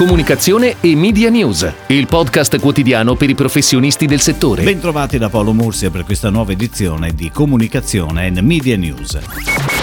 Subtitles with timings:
[0.00, 4.62] Comunicazione e Media News, il podcast quotidiano per i professionisti del settore.
[4.62, 9.18] Bentrovati da Paolo Mursia per questa nuova edizione di Comunicazione e Media News.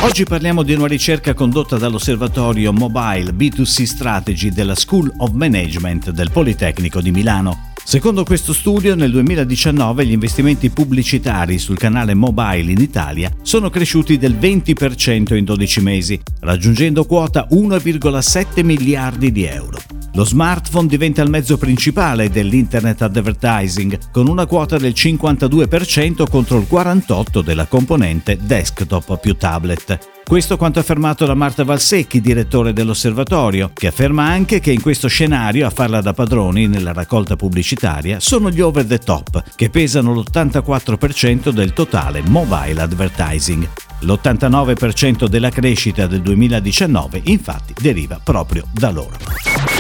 [0.02, 6.32] Oggi parliamo di una ricerca condotta dall'osservatorio Mobile B2C Strategy della School of Management del
[6.32, 7.74] Politecnico di Milano.
[7.84, 14.18] Secondo questo studio, nel 2019 gli investimenti pubblicitari sul canale mobile in Italia sono cresciuti
[14.18, 19.78] del 20% in 12 mesi, raggiungendo quota 1,7 miliardi di euro.
[20.18, 26.66] Lo smartphone diventa il mezzo principale dell'internet advertising, con una quota del 52% contro il
[26.68, 30.00] 48% della componente desktop più tablet.
[30.26, 35.68] Questo quanto affermato da Marta Valsecchi, direttore dell'osservatorio, che afferma anche che in questo scenario
[35.68, 41.50] a farla da padroni nella raccolta pubblicitaria sono gli over the top, che pesano l'84%
[41.50, 43.70] del totale mobile advertising.
[44.02, 49.18] L'89% della crescita del 2019 infatti deriva proprio da loro.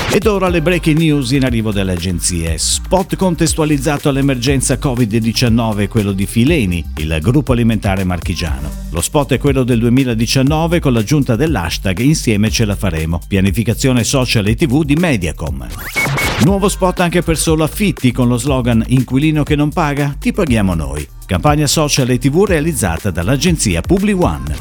[0.10, 2.58] Ed ora le breaking news in arrivo dalle agenzie.
[2.58, 8.70] Spot contestualizzato all'emergenza Covid-19 quello di Fileni, il gruppo alimentare marchigiano.
[8.92, 14.48] Lo spot è quello del 2019 con l'aggiunta dell'hashtag Insieme ce la faremo, pianificazione social
[14.48, 15.68] e tv di Mediacom.
[16.46, 20.74] Nuovo spot anche per solo affitti con lo slogan Inquilino che non paga, ti paghiamo
[20.74, 21.08] noi.
[21.28, 24.56] Campagna social e tv realizzata dall'agenzia Publi One.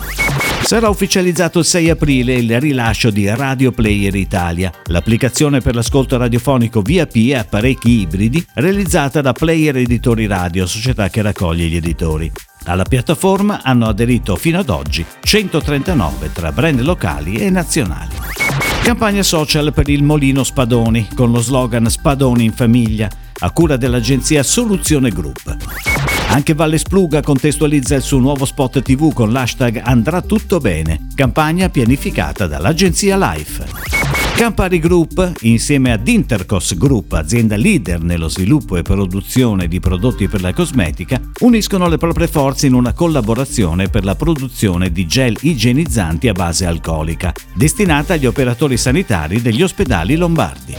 [0.64, 6.83] Sarà ufficializzato il 6 aprile il rilascio di Radio Player Italia, l'applicazione per l'ascolto radiofonico
[6.83, 12.33] via P e apparecchi ibridi realizzata da Player Editori Radio, società che raccoglie gli editori.
[12.64, 18.17] Alla piattaforma hanno aderito fino ad oggi 139 tra brand locali e nazionali.
[18.83, 24.42] Campagna social per il Molino Spadoni con lo slogan Spadoni in famiglia a cura dell'agenzia
[24.42, 25.96] Soluzione Group.
[26.37, 31.70] Anche Valle Spluga contestualizza il suo nuovo spot TV con l'hashtag Andrà tutto bene, campagna
[31.70, 33.65] pianificata dall'agenzia Life.
[34.37, 40.43] Campari Group, insieme ad Intercos Group, azienda leader nello sviluppo e produzione di prodotti per
[40.43, 46.28] la cosmetica, uniscono le proprie forze in una collaborazione per la produzione di gel igienizzanti
[46.28, 50.75] a base alcolica, destinata agli operatori sanitari degli ospedali lombardi.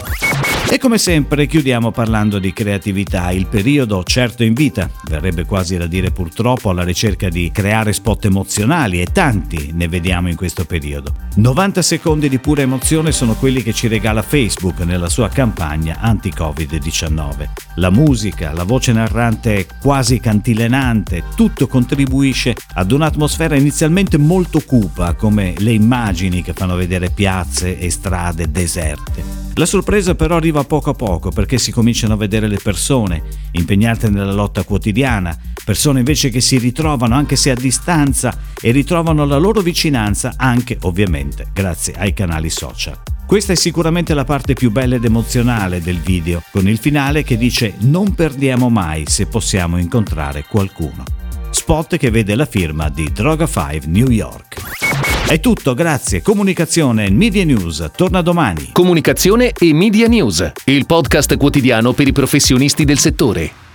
[0.69, 6.11] E come sempre chiudiamo parlando di creatività, il periodo certo invita, verrebbe quasi da dire
[6.11, 11.13] purtroppo, alla ricerca di creare spot emozionali e tanti ne vediamo in questo periodo.
[11.35, 17.47] 90 secondi di pura emozione sono quelli che ci regala Facebook nella sua campagna anti-Covid-19.
[17.75, 25.53] La musica, la voce narrante quasi cantilenante, tutto contribuisce ad un'atmosfera inizialmente molto cupa come
[25.59, 29.36] le immagini che fanno vedere piazze e strade deserte.
[29.57, 33.23] La sorpresa però arriva poco a poco perché si cominciano a vedere le persone
[33.53, 35.35] impegnate nella lotta quotidiana,
[35.65, 40.77] persone invece che si ritrovano anche se a distanza e ritrovano la loro vicinanza anche
[40.81, 42.99] ovviamente grazie ai canali social.
[43.25, 47.35] Questa è sicuramente la parte più bella ed emozionale del video, con il finale che
[47.35, 51.26] dice non perdiamo mai se possiamo incontrare qualcuno.
[51.49, 55.27] Spot che vede la firma di Droga 5 New York.
[55.27, 56.21] È tutto, grazie.
[56.21, 58.69] Comunicazione e Media News torna domani.
[58.71, 63.66] Comunicazione e Media News, il podcast quotidiano per i professionisti del settore.